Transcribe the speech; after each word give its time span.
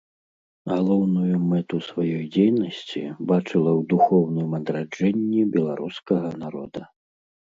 Галоўную 0.71 1.35
мэту 1.49 1.77
сваёй 1.89 2.23
дзейнасці 2.35 3.03
бачыла 3.31 3.71
ў 3.73 3.81
духоўным 3.91 4.49
адраджэнні 4.61 5.41
беларускага 5.57 6.33
народа. 6.45 6.81